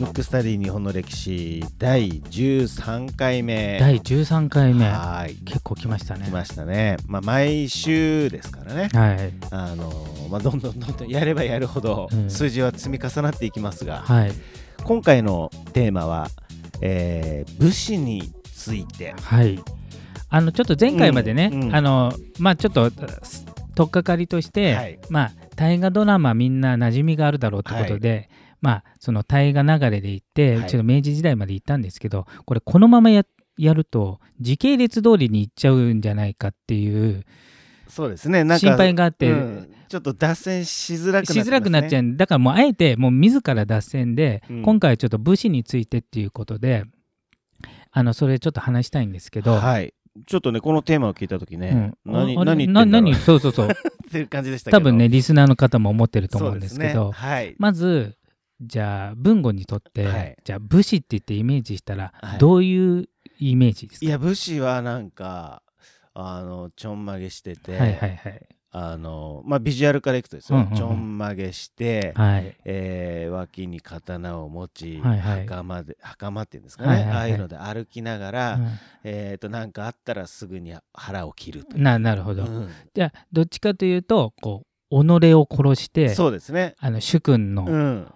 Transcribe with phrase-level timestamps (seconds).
[0.00, 3.78] ムックスタディ日本の歴史第13回目。
[3.78, 4.88] 第13回目。
[4.88, 5.34] はい。
[5.44, 6.24] 結構来ましたね。
[6.24, 6.96] 来ましたね。
[7.06, 8.88] まあ毎週ですからね。
[8.94, 9.32] はい。
[9.50, 9.92] あの
[10.30, 12.30] まあどんどんどんどんやればやるほどうん。
[12.30, 14.32] 数字は積み重なっていきますが、はい。
[14.84, 16.28] 今回のテーマは、
[16.80, 19.14] えー武士について。
[19.20, 19.62] はい。
[20.30, 21.62] あのちょっと前回までね、うん。
[21.64, 21.76] うん。
[21.76, 22.90] あのまあちょっと
[23.22, 23.44] す
[23.80, 24.98] 取っかかりとして、はい。
[25.08, 28.28] まあ大河ドラマみんな馴染みがあるだろうってことで、
[28.60, 30.68] まあその大河流れで行って、はい。
[30.68, 33.24] ちょっと明治時代まで行ったんですけどこれこのままや
[33.56, 37.24] やると時系列通りに行っちゃうんじゃないかっていう
[37.88, 38.44] そうですね。
[38.44, 39.74] なんか心配があって、うん。
[39.88, 44.62] ちょっと脱線しづらくなっね、しづらくなっちゃうんだからもうあえてもう自ら脱線で、うん。
[44.62, 46.84] 今回はちょっと武士についてっていうことで
[47.92, 49.94] あのそれちょっと話したいんですけど、はい
[50.26, 52.12] ちょっとねこのテーマを聞いた時ね、うん。
[52.12, 53.14] 何何言って何？
[53.16, 53.68] そうそうそう。
[53.68, 53.70] っ
[54.10, 54.78] ていう感じでしたけど。
[54.78, 57.54] 多分ねリスナーの方も思ってると思うんですけどね、はい。
[57.58, 58.16] まず
[58.60, 60.36] じゃあ文語にとって、はい。
[60.44, 62.38] じゃあ武士って言ってイメージしたら、はい。
[62.38, 64.06] どういうイメージですか？
[64.06, 65.62] いや武士はなんか
[66.12, 70.76] あのちょんまげしてて、はいはいはいあのまあビジュアルからいくとですよ、うんうんうん。
[70.76, 72.56] ちょんまげして、はい。
[72.64, 75.46] えー脇に刀を持ち、はいはい。
[75.46, 77.16] 袴で袴っていうんですかね、はいはいはい。
[77.16, 78.58] ああいうので歩きながら、う
[79.04, 82.68] えー、となんかあったらすぐに腹を切るとななるほど、うん。
[82.94, 88.12] じゃあどっちかというとこう己を殺してそうですね、あの主君うのん、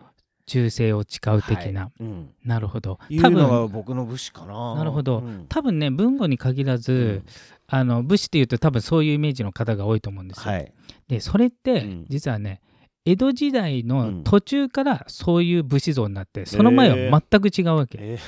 [0.47, 1.93] 忠誠を誓う的な、はい。
[2.01, 2.99] うん、なるほど。
[3.21, 4.75] 多分僕の武士かな。
[4.75, 5.19] なるほど。
[5.19, 5.47] うん。
[5.49, 7.23] 多分ね文語に限らず、
[7.67, 10.53] あの武士っていうと多分そういうイメージの方が多いと思うんですよ。
[10.53, 10.73] はい。
[11.09, 12.07] でそれって、うん。
[12.09, 12.61] 実はね
[13.07, 14.25] 江戸時代うのん。
[14.25, 18.19] 途中からそういう武士像になって、その前は全く違うわけ、え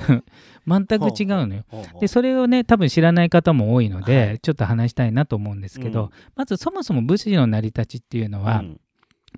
[0.66, 1.64] 全く違うのよ。
[2.00, 4.38] でそれをね多分知らない方も多いので、はい。
[4.40, 6.10] ちょっと話したいなと思うんですけど、うん。
[6.34, 8.80] まずそもそも武士の成り立ちっていうのは、うん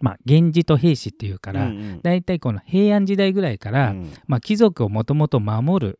[0.00, 2.00] まあ源氏と平氏っていうから、うんうん。
[2.02, 4.12] だいたいこの平安時代ぐらいから、うん。
[4.26, 5.98] まあ、貴族をもともと守る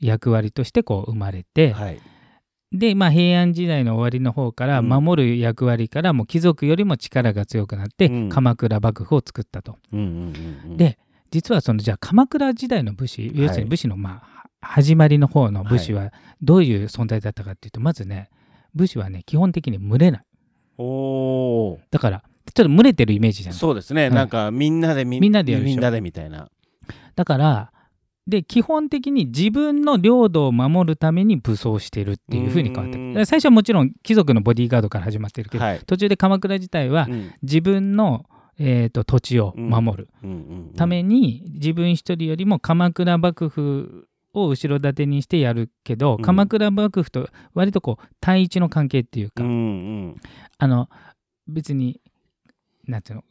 [0.00, 2.00] 役割としてこう生まれて、はい。
[2.72, 4.88] で、まあ、平安時代の終わりの方からうん。
[4.88, 8.28] 守る役割からもう貴族よりも力が強くなって、うん。
[8.28, 9.78] 鎌倉幕府を作ったと。
[10.76, 10.98] で
[11.30, 16.12] 実はそのじゃあ鎌倉時代の武士要するに武士のまあは始まりの方の武士は
[16.42, 18.28] どういう存在だったかっていうとまずね
[18.74, 20.24] 武士はね基本的に群れない。
[21.90, 22.22] だから
[22.54, 26.48] ちょっと群れてるイメージじゃないそうですね、うんなんかみんなでみみんなでみんなでみたいな。
[27.14, 27.72] だから
[28.26, 35.80] で基本的に自分の領土を守るために武装してるっていうふうに変わって最初はもちろん貴族のボディーガードから始まってるけど、はい。
[35.80, 37.32] 途中で鎌倉自体はうん。
[37.42, 38.26] 自分の、
[38.58, 40.08] えー、と土地を守る。
[40.22, 40.38] うんうんう
[40.70, 40.74] ん。
[40.74, 46.22] ために自分一人よりも鎌倉幕府を後ろ盾にしてやるけど、うん。
[46.22, 49.52] 鎌倉幕府と割とこう対一の関係っていうか、うんう
[50.10, 50.20] ん。
[50.58, 50.88] あの
[51.48, 52.00] 別に
[52.86, 53.24] なんていうの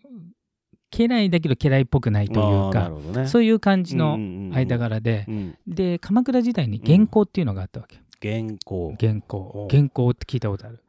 [0.89, 2.89] 家来だけど家来っぽくないというか
[3.19, 3.27] ね。
[3.27, 5.57] そういう感じのの間柄で、うん。
[5.65, 8.93] で鎌倉時代に元寇っていうのがあったわけ、原稿。
[8.99, 10.83] 元寇お元寇って聞いたことある、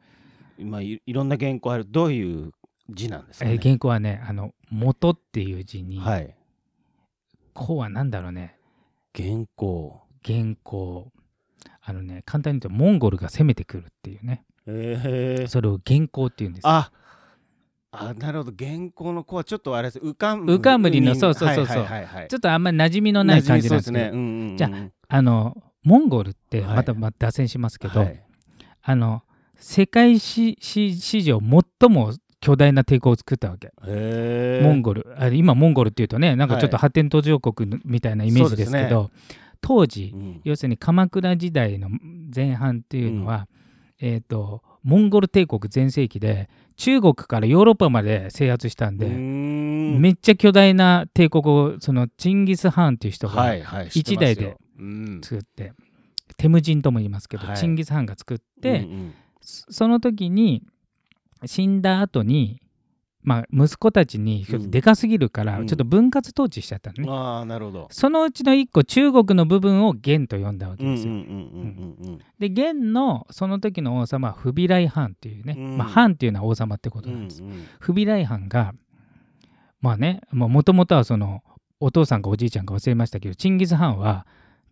[0.58, 1.84] 今いいろんな原稿ある。
[1.88, 2.52] どういう
[2.90, 3.52] 字なんですかね？
[3.52, 6.36] えー元寇はねあの元っていう字に、はい。
[7.54, 8.56] 寇は何だろうね。
[9.16, 10.02] 原稿。
[10.24, 11.12] 元寇
[11.80, 14.44] あのね簡単に言うとモンゴルが攻めてくるっていうね。
[14.66, 16.70] ええそれを元寇っていうんですよ。
[16.70, 16.92] あ
[17.94, 18.52] あなるほど。
[18.58, 19.98] 原稿の子はちょっとあれです。
[19.98, 21.84] 浮かん浮かむりのそうそうそうそう。
[21.84, 22.28] はいはいはいはい。
[22.28, 24.10] ちょっとあんまり馴染みのない感じなんですね。
[24.12, 24.70] うんうんうんじゃ
[25.08, 28.22] あのモンゴルってはいまたまた脱線しますけど、はい。
[28.82, 29.22] あの
[29.56, 33.72] 世界史史史上最も巨大な帝国を作ったわけ、
[34.62, 35.14] モンゴル。
[35.18, 36.82] あれ今モンゴルっていうとねなんかちょっとはい。
[36.82, 39.10] 発展途上国みたいなイメージですけど、
[39.60, 40.40] 当時うん。
[40.44, 41.90] 要するに鎌倉時代の
[42.34, 43.48] 前半っていうのは、
[44.04, 54.32] えー、とモンゴル帝国全盛期で中国からヨーロッパまで制圧したんで、めっちゃ巨大な帝国をそのチンギス・ハーンっていう人がはいはい知ってますよ。
[54.32, 55.20] 一代でうん。
[55.22, 55.72] 作って、
[56.36, 57.56] テムジンとも言いますけど、はい。
[57.56, 59.14] チンギス・ハーンが作って、うんうん
[59.44, 60.62] そその時に
[61.46, 62.61] 死んだ後に
[63.22, 64.70] まあ息子たちにうん。
[64.70, 65.66] でかすぎるからうん。
[65.66, 67.88] ちょっと分割統治しちゃったのね、ああなるほど。
[67.90, 75.76] そのうちの一個中国の部分を元と呼んだわけですよ、うんうんうんうんで元のその時の王様はフビライハンっていうね、うん。
[75.76, 78.74] まあハンっていうのは王様ってことうんうんなんです、うんフビライハンが
[79.80, 81.42] まあねもともとはその
[81.80, 84.26] お父さんかおじいちゃんか忘れましたけどチンギス・ハンは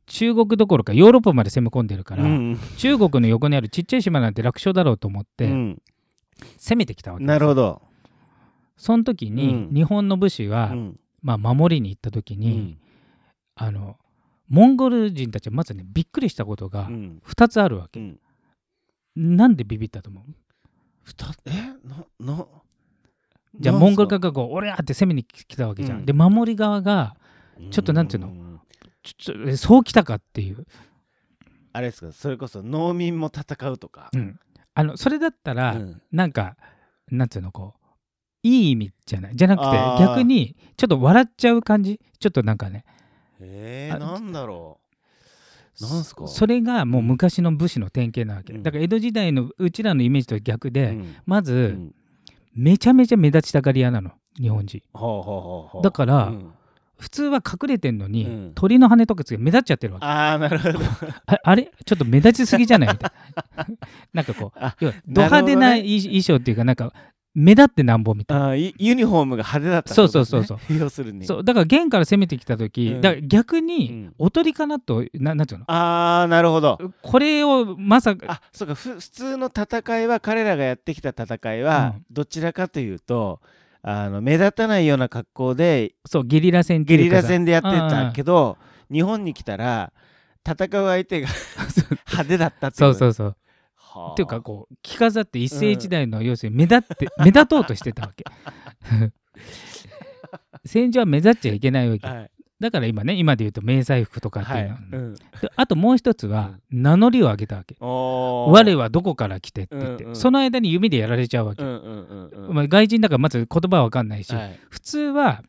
[0.06, 2.58] 中国どころかヨーロッパまで攻め込んでるから、うん。
[2.76, 5.82] 中国の横にあるちっちゃい島なんて楽勝だろうと思ってうん。
[6.58, 7.82] 攻めてきたわけですなるほど
[8.80, 9.74] その時にうん。
[9.74, 11.00] 日本の武士は、うん。
[11.20, 12.78] まあ、守りに行った時に、うん。
[13.54, 13.98] あの
[14.48, 17.22] モンゴル人たちはまずねびっくりしたことがうん。
[17.28, 18.18] 2つあるわけ、うん。
[19.36, 20.24] なんでビビったと思う？
[21.44, 21.50] え？
[21.86, 22.04] な
[22.36, 22.46] な
[23.58, 25.98] じゃあモンゴル側がこう、俺やって攻めに来たわけじゃん。
[25.98, 26.06] うん。
[26.06, 27.16] で、守り側が、
[27.70, 28.28] ちょっとなんていうの？
[28.28, 28.60] ん。
[29.02, 30.64] ちょそう来たかっていう。
[31.72, 32.12] あれですか？
[32.12, 34.38] それこそ農民も戦うとか、うん。
[34.72, 36.02] あのそれだったら、うん。
[36.12, 36.56] なんか、
[37.10, 37.79] なんていうの、こう、
[38.42, 39.36] いい意味じゃない？
[39.36, 42.00] じゃなくて逆に、ちょっと笑っちゃう感じ？
[42.18, 42.84] ちょっとなんかね。
[43.40, 44.78] えー、あなんだろ
[45.80, 46.26] うなんすか？
[46.26, 48.52] それがもう昔の武士の典型なわけ。
[48.52, 51.94] うんだから江戸時代のうちらのイメージと逆で、うんまず、うん
[52.52, 54.82] めちゃめちゃ目立ちたがり屋なの、日本人。
[54.92, 56.52] ほうほうほうほうだからうん
[56.98, 60.06] 普通は隠れてんのに、うん鳥の羽とかつけて目立っちゃってるわけ。
[60.06, 60.78] ああなるほど
[61.26, 61.70] あ あれ？
[61.86, 62.88] ちょっと目立ちすぎじゃない？
[62.92, 63.12] みたい
[63.56, 63.66] な。
[64.12, 66.92] なんかこう、あ要はド派手な衣装っていうか、なんか
[67.34, 68.48] 目立ってなんぼみたいな。
[68.48, 71.24] あユニフォームが派手だったってそうことそうですね要するに。
[71.26, 73.00] そうだから元から攻めてきた時、うん。
[73.00, 74.14] だから逆うにん。
[74.18, 75.64] おとりかなとななんていうの？
[75.70, 76.78] ああなるほど。
[77.02, 82.04] これをまさかあそうかふ普通の戦いは彼らがやってきた戦いは、うん。
[82.10, 83.40] どちらかというと
[83.82, 88.58] あの目立たないような格好でそうゲリラ戦ゲリラ戦でやってたけど
[88.92, 89.92] 日本に来たら
[90.44, 91.28] 戦う相手が
[92.10, 92.94] 派手だったってそう。
[92.94, 93.36] そううそう
[93.90, 94.12] はあ。
[94.12, 98.24] っていうかこう着飾って一世一代の要するに目立って目立とうとしてたわけ。
[100.64, 102.06] 戦場は目立っちゃいけないわけ。
[102.06, 102.30] はい。
[102.60, 105.14] だから今ね今で言うと迷彩服とかってはいいうの、うん。
[105.14, 105.20] で
[105.56, 107.74] あともう一つは名乗りを上げたわけ。
[107.80, 110.16] 我はどこから来てって言って、うんうん。
[110.16, 112.54] その間に弓でやられちゃうわけ、うんうんうんうん。
[112.54, 114.60] まあ、外人だからまず言葉は分かんないし、はい。
[114.68, 115.42] 普通は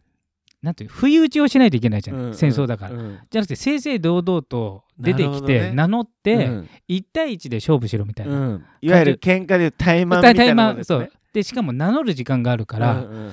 [0.61, 3.19] なんていう不意打ちをしないといけないじゃん、うんうん戦争だから、うん。
[3.29, 6.69] じゃなくて正々堂々と出てきて、名乗って、うん。
[6.87, 8.65] 1対1で勝負しろみたいな、うん。
[8.81, 10.99] いわゆる喧嘩でみたいなですね。
[10.99, 11.11] そう。
[11.33, 13.31] でしかも名乗る時間があるから、うんうん。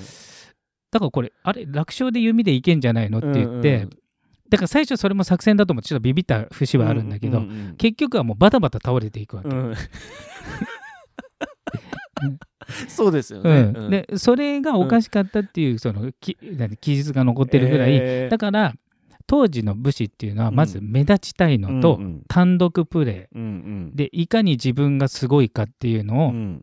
[0.91, 3.91] だからこれあれ楽勝で弓でいけんじゃないのって言って、うんうん。
[4.49, 7.77] だから最初それも作戦だと思ってちょっとビビった節はあるんだけど、うんうん。
[7.77, 9.75] 結局はもうバタバタ倒れていくわけ、うん
[12.89, 13.63] そうですようね。
[13.63, 13.91] ん。
[13.91, 16.37] でそれがおかしかったっていうそのき
[16.81, 18.31] 記述が残ってるぐらい、えー。
[18.31, 18.75] だから
[19.27, 26.63] 当時の武士っていうのはまず目立ちたいのと、単独プレーでいかに自分がすごいかっていうのを、うん。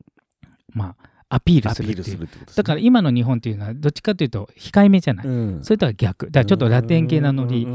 [0.74, 2.20] まあ、アピールするっていう。
[2.22, 2.28] ね。
[2.56, 5.64] だから今の日本っていうのはどっちかというと控えめじゃない、うん。
[5.64, 6.26] それとは逆。
[6.28, 7.72] だからちょっとラテン系なノリ、び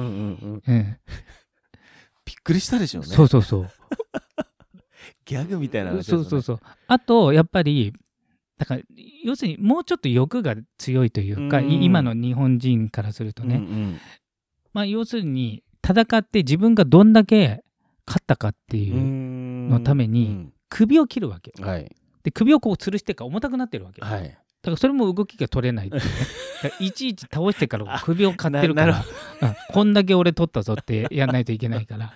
[2.33, 3.09] っくりしたでしょうね。
[3.09, 3.69] そうそうそう
[5.31, 6.03] ギャグみたいなね。
[6.03, 6.61] そうそうそう。
[6.89, 7.93] あとやっぱり
[8.59, 8.83] だから
[9.25, 11.71] 要するにもうちょっと欲が強いというか、うん。
[11.71, 14.01] い今の日本人からするとね、うんうん。
[14.73, 17.63] まあ要するに戦って自分がどんだけ
[18.09, 21.97] 勝ったかっていううのために首を切るわけうんはい。
[22.25, 24.37] で首をこう吊るしてから重たくなってるわけだはい。
[24.67, 26.01] からそれも動きが取れないいうね。
[26.79, 29.05] いちいち倒してから首を買ってるから
[29.43, 29.55] うん。
[29.73, 32.13] こんだけ俺取ったぞってやんないといけないから。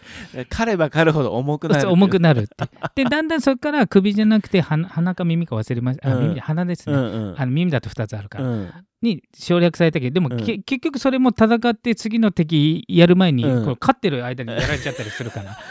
[0.51, 1.91] 狩れば狩るほど重くなる。
[1.91, 3.05] 重くなるって。
[3.05, 6.11] でだんだんそこから首じゃなくて鼻鼻か耳か忘れました。
[6.11, 6.29] あうん。
[6.29, 7.35] 耳鼻ですね、うんうん。
[7.39, 8.73] あの耳だと2つあるから、うん。
[9.01, 10.45] に省略されたけどでも、うん。
[10.45, 13.65] け結局それも戦って次の敵やる前に、うん。
[13.65, 15.57] こう勝ってる間にやられちゃったりするから。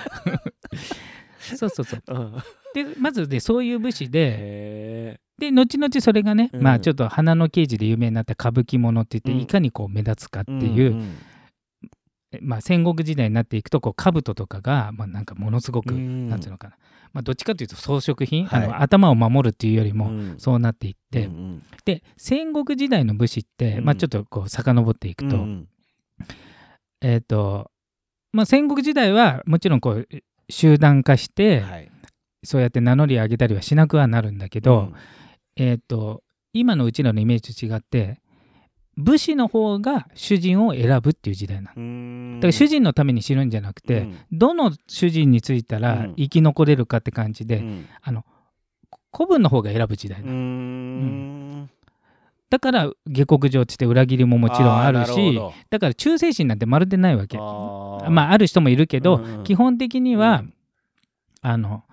[1.40, 2.02] そうそうそう。
[2.08, 2.34] うん。
[2.74, 6.62] でまずでそういう武士でへで後々それがね、うん。
[6.62, 9.44] まあちょっと花の刑事で有名になった歌舞伎ものって言って、うん。
[9.44, 11.18] いかにこう目立つかってーいう、ん
[12.42, 16.30] まあ、戦国時代になっていくとこう兜とかが、まあ、なんかものすごく、うん。
[16.30, 16.78] なんていうのかな、
[17.14, 18.64] まあ、どっちかというと装飾品、はい。
[18.64, 20.36] あの頭を守るっていうよりも、うん。
[20.38, 23.86] そうなっていって、うんで戦国時代の武士って、うん。
[23.86, 25.68] まあ、ちょっとこう遡っていくと、うん
[27.02, 27.70] えっ、と、
[28.32, 30.08] まあ、戦国時代はもちろんこう
[30.50, 31.90] 集団化して、はい。
[32.46, 34.92] そうやって名乗り上げたりはしなくはなるんだけど、
[35.56, 38.22] えっ、と今のうちらのイメージと違って
[38.96, 41.78] 武士の方が主人を選ぶっていう時代なの。
[41.78, 42.40] うん。
[42.40, 44.18] だから主人のために死ぬんじゃなくて、うん。
[44.32, 46.16] どの主人についたらうん。
[46.16, 47.88] 生き残れるかって感じで、うん。
[48.02, 48.24] あの
[49.16, 51.70] 古文の方が選ぶ時代なうの、ん。
[52.50, 57.38] だから下克上って裏切りももちろんあるしーだから忠誠心なんてまるでないわけ。
[57.38, 60.54] なるほどまあある人もいるけど、基本的には、うん。
[61.42, 61.84] あの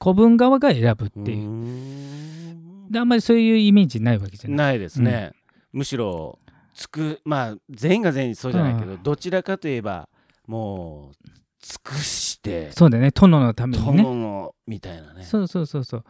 [0.00, 4.56] 古文側が選ぶっていう、うんであんまりそういうイメージないわけじゃない。
[4.56, 5.32] ないですね、
[5.72, 6.38] むしろ
[6.74, 10.08] つくまあ全員が全員そうじゃないけど、うどちらかといえば
[10.46, 11.28] もう
[11.60, 13.10] 尽くしてそうだよね。
[13.10, 14.02] 殿のためにね。
[14.02, 15.24] 友のみたいなね。
[15.24, 16.04] そうそうそうそう。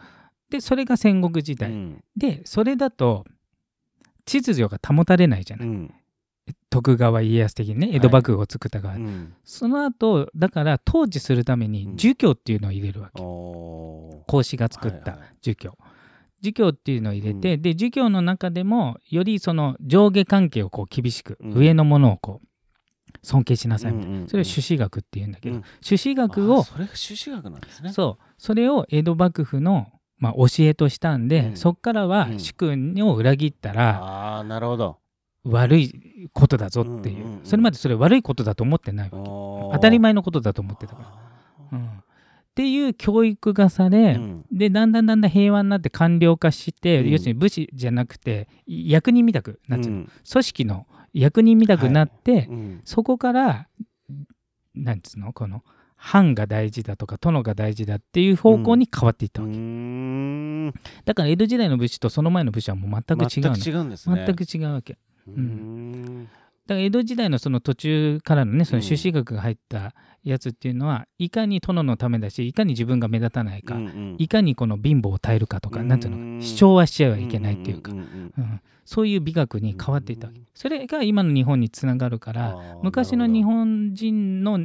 [0.50, 2.04] でそれが戦国時代、うん。
[2.16, 3.24] でそれだと
[4.24, 5.94] 秩序が保たれないじゃない、うん。
[6.70, 9.34] 徳川家康的にね江戸幕府を作った側、うん。
[9.44, 11.96] その後だから統治するためにうん。
[11.96, 15.28] 儒教っていうのを入れるわけ、孔子が作ったはいはい
[16.44, 21.52] 儒教、っていうのを入れて、で儒教の中でもよりその上下関係をこう厳しく、うん。
[21.54, 22.46] 上のものをこう
[23.22, 24.28] 尊敬しなさいみたいな、うんうんうん。
[24.28, 25.64] それを朱子学っていうんだけど、うん。
[25.80, 27.92] 朱子学あをそれが朱子学なんですね。
[27.92, 28.24] そう。
[28.38, 31.56] それを江戸幕府のまあ、教えとしたんで、うん。
[31.56, 32.38] そっからはうん。
[32.40, 34.98] 主君を裏切ったらああなるほど。
[35.44, 39.24] 悪いことだぞっていう,、うんうんうんそれまでそれ悪いことだと思ってないわけ。
[39.24, 41.02] 当当たり前のことだと思ってたか
[41.70, 42.02] ら、うん、
[42.54, 44.44] っていう教育がされ、うん。
[44.52, 47.10] でだんだんだんだん平和になって官僚化して、うん。
[47.10, 50.10] 要するに武士じゃなくて役人みたくなっちゃう、うん。
[50.30, 52.80] 組織の役人みたくなって、うん。
[52.84, 53.66] そこから
[54.72, 55.32] なんつうの？
[55.32, 55.64] この
[55.96, 60.70] 藩が大事だとか殿が大事だっていう方向に変わっていったうわけ、ん。
[61.04, 63.54] だから江戸時代の武士とその前の武士はもう全く違うの。
[63.56, 64.24] 全く違うんですね。
[64.26, 64.96] 全く違うわけ。
[65.26, 66.28] うん。
[66.66, 68.82] だから江戸時代のその途中からのねそのうん。
[68.82, 69.94] 朱子学が入った
[70.24, 74.16] やつっていうのは、いかに殿のためだしいかに自分が目立たないか、うんうん。
[74.18, 78.02] いかにこの貧乏を耐えるかとか、うんなんていうの主張はしちゃいけないっていうか、んんん
[78.36, 80.38] うんそういう美学に変わっていったわけ。
[80.40, 84.60] うんそれが今の日本につながるから昔の日本人の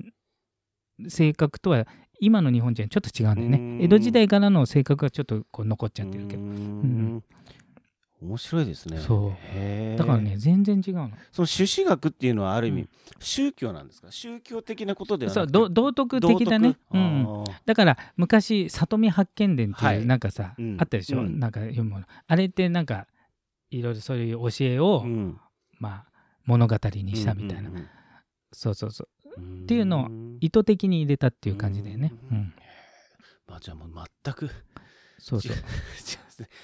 [1.07, 1.87] 性格とは
[2.19, 3.77] 今の日本人はちょっと違うんだようん。
[3.79, 6.43] ね江戸時代からの性格がちょっとこう残っちゃってるけど。
[6.43, 7.23] うん
[8.21, 8.97] 面白いですね。
[8.99, 9.97] そう。
[9.97, 11.11] だからね全然違うの。
[11.31, 12.89] その朱子学っていうのはある意味、うん。
[13.19, 14.11] 宗教なんですか？
[14.11, 16.77] 宗教的なことではなくてそうど道徳的だね。
[16.91, 20.77] うんだから昔里見八犬伝ってはいいうなんかさ、うん。
[20.79, 21.39] あったでしょ、うん。
[21.39, 22.05] なんか読むもの。
[22.27, 23.07] あれってなんか
[23.71, 25.39] いろいろそういう教えを、うん。
[25.79, 26.05] まあ
[26.45, 27.87] 物語にしたみたいな、うんうん
[28.51, 29.07] そうそうそ
[29.37, 29.41] う。
[29.41, 29.63] うん。
[29.63, 30.09] っていうのを
[30.41, 32.37] 意図的に入れたっていう感じだよね、ううん。
[32.39, 32.53] ん
[33.47, 33.89] まあじゃあもう
[34.23, 34.49] 全く
[35.19, 35.55] そうそう。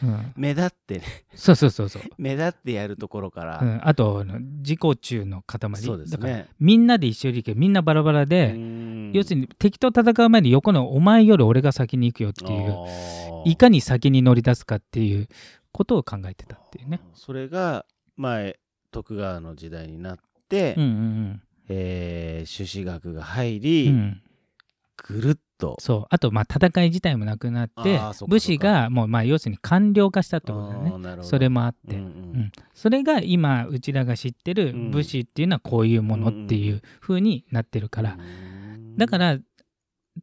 [0.04, 0.06] う。
[0.06, 1.06] ん、目立ってね。
[1.34, 4.26] そうそうそうそう、 目立ってやるところから、うん、あと
[4.60, 5.60] 自己中の塊。
[5.76, 8.56] そうですだからねみんなで一緒に行けみんなバラバラで、
[9.14, 12.76] 要するに敵と戦う前に横のお前より俺が先に行くよっていう
[13.46, 15.28] いかに先に乗り出すかっていう
[15.72, 17.02] ことを考えてたっていうね。
[17.14, 17.86] それが
[18.16, 18.58] 前
[18.92, 20.18] 徳川の時代になっ
[20.50, 24.22] て、うんうんえー朱子学が入うり、んうん、
[24.98, 25.76] ぐるっと。
[25.80, 26.06] そう。
[26.10, 32.08] あとまあ戦い自体もなくなって武士がもうまあ要するに官僚化したってことだよねそれもあって、うんうん。
[32.08, 32.10] う
[32.40, 32.52] ん。
[32.74, 38.18] それが今うちらが知ってるうん武士っていうのはこういうものっていう風になってるから、
[38.98, 39.38] だから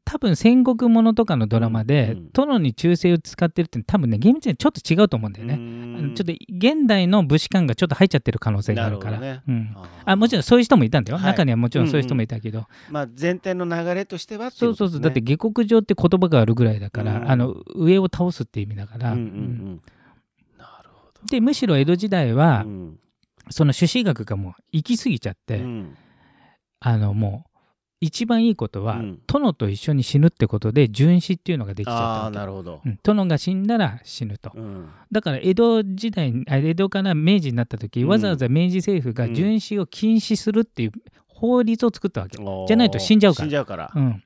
[0.04, 9.20] 多分戦国ものとかのドラマで、うん殿に忠誠を使ってるって多分ね厳密にはちょっと違うと思うんだよね、ちょっと現代の武士観がちょっと入っちゃってる可能性があるから。
[9.20, 11.26] なるほうん、ああもちろんそういう人もいたんだよ、はい。
[11.26, 17.30] 中にはもちろんそういう人もいたけど、まあ全体の流れとしてはっていそうそうそう、だって下克上って言葉があるぐらいだから、うん。
[17.30, 19.34] あの上を倒すって意味だから、うんうんううん
[19.74, 19.80] ん。
[20.58, 21.26] なるほど。
[21.30, 22.98] でむしろ江戸時代は、うん。
[23.50, 25.96] その朱子学がもう行き過ぎちゃって、うん。
[26.80, 27.51] あのもう
[28.02, 29.20] 一番いいことは、うん。
[29.28, 32.80] 殿と一緒に死ぬってことで殉死っていうのができちゃったあなるほど。
[32.84, 32.98] うん。
[33.00, 34.88] 殿が死んだら死ぬと、うん。
[35.12, 38.08] だから江戸時代江戸から明治になった時、うん。
[38.08, 40.92] わざわざ明治政府が殉死を禁止するっていう
[41.28, 43.44] 法律を作ったわけ、じゃないと死んじゃうから。
[43.44, 43.92] 死んじゃうから。
[43.94, 44.24] うん、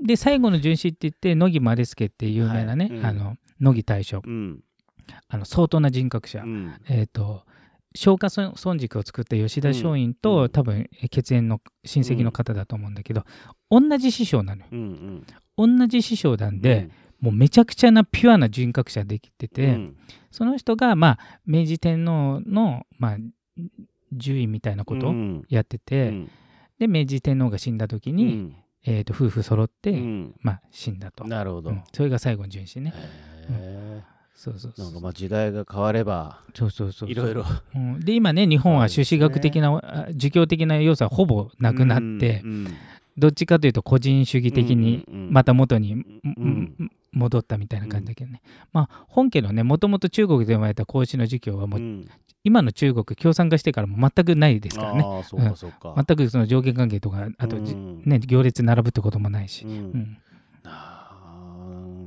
[0.00, 2.96] で最後の殉死って言って乃木丸助っていう有名なね、はい。
[2.98, 3.06] うん。
[3.06, 4.22] あの乃木大将。
[4.24, 4.60] うん。
[5.28, 6.74] あの相当な人格者、うん。
[6.88, 7.42] えっ、と
[7.96, 10.48] 松下村村塾を作った吉田松陰と、うん。
[10.48, 13.24] 多分血縁の親戚の方だと思うんだけど、
[13.70, 14.68] 同じ師匠なのよ。
[14.72, 15.24] うん
[15.56, 15.78] うん。
[15.78, 19.96] 同じ師匠なんで、もうめちゃくちゃなピュアな人格者できてて、うん。
[20.30, 23.16] その人がまあ明治天皇のまあ
[24.10, 25.44] 獣医みたいなことをうん。
[25.48, 26.30] やってて、うん。
[26.78, 28.56] で明治天皇が死んだ時に、うん。
[28.86, 30.34] えー、と夫婦揃って、うん。
[30.40, 31.70] まあ死んだと、なるほど。
[31.70, 31.84] うん。
[31.92, 32.92] それが最後の殉死ね。
[33.50, 34.02] へ
[34.34, 37.44] そうそうなんかまあ時代が変わればそうそうそういろいろ。
[37.74, 38.00] うん。
[38.00, 42.74] で今ね日本は朱子学的な、あ儒教的な要素はほぼなくなって、うん
[43.16, 45.32] どっちかというと個人主義的にうんうんうん。
[45.32, 46.90] また元に、んうん。
[47.12, 52.08] 戻ったみたいな感じだけどね、まあ本家のねもともと中国で生まれた孔子の儒教はもう、うん。
[52.42, 55.02] 今の中国共産化してからも全くないですからね。
[55.02, 55.94] ああそうかそうか。
[55.96, 60.18] 全くその上下関係とかあとね行列並ぶってこともないし、うん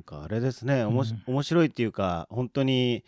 [0.08, 3.04] かあれですねおもしうん面白いっていうか本当に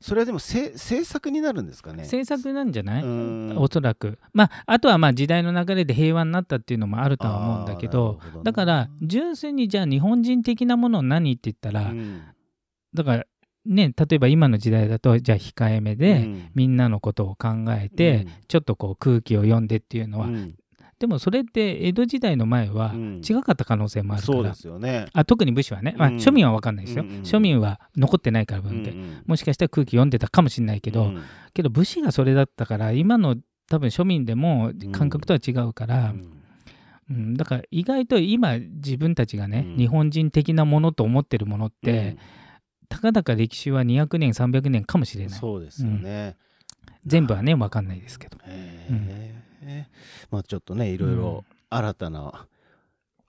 [0.00, 2.02] それはでもせ政策になるんですかね？
[2.02, 3.54] 政策なんじゃない、うん。
[3.56, 4.18] おそらく。
[4.34, 8.40] まああとはまあ時代の流れで平和になったっていうのもあるとは思うんだけどね。
[8.42, 12.20] だから純粋にじゃあ日本人的なもの何って言ったら、うん。
[12.92, 13.24] だから
[13.64, 16.50] ね例えば今の時代だとじゃあ控えめで、うん。
[16.54, 18.32] みんなのことを考えて、うん。
[18.46, 20.54] ちょっとこう空気を読んでっていうのは、うん
[21.04, 23.20] でもそれって江戸時代の前はうん。
[23.22, 25.04] 違かった可能性もあるから、そうですよね。
[25.12, 26.16] あ特に武士はね、まあ、うん。
[26.16, 27.22] 庶民は分かんないですよ、うんうんうん。
[27.24, 31.22] 庶民は残ってないから文献、うんもしかしたら空気読んでたかもしれないけど、うん。
[31.52, 33.36] けど武士がそれだったから今の
[33.68, 36.42] 多分庶民でも感覚とは違うから、うん。
[37.10, 37.34] うん。
[37.34, 39.76] だから意外と今自分たちがね、うん。
[39.76, 42.16] 日本人的なものと思ってるものって、
[42.88, 45.38] たかだか歴史は200年300年かもしれない。
[45.38, 46.36] そうですよね。
[47.04, 48.38] 全部はね分かんないですけど。
[48.46, 49.86] へえ
[50.30, 52.46] まあちょっとねいろいろ新たな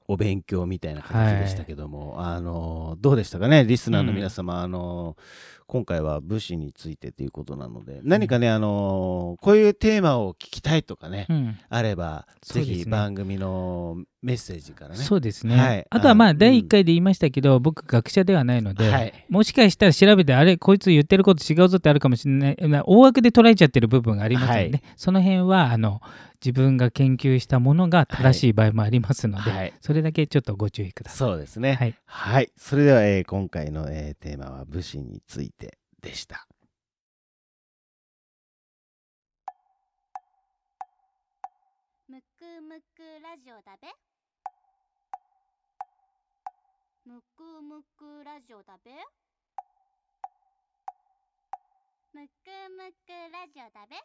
[0.07, 5.17] お勉強みたいな形でしたけども、あのどうでしたかねリスナーの皆様、あの
[5.65, 11.57] 今回は武士についてということなので何かね、あのこういうテーマを聞きたいとかね、うん。
[11.69, 12.83] あれば、ぜそうですね。
[12.83, 14.97] ひ番組のメッセージからね。
[14.97, 15.85] そうですね、はい。
[15.87, 19.13] あとはまあ第1回で言いましたけど、僕学者ではないので、はい。
[19.29, 22.57] もしかしたら調べてあれこいつ言ってること違うぞってあるかもしれない。
[22.67, 24.81] な大枠で捉えちゃってる部分がありますので、ね。
[24.83, 24.93] はい。
[24.97, 26.01] その辺はあの
[26.43, 29.73] 自分が研究したものが正しい場合もありますので、はい。
[29.79, 31.17] それだけちょっとご注意ください。
[31.19, 31.75] そうですね。
[31.75, 36.47] はい、はい、それでは、えー今回の、えーテーマは武士についてでした。
[42.07, 44.14] むくむくラジオだべ
[47.05, 48.91] むくむくラジオだべ？
[52.13, 53.95] むくむくラジオだべ？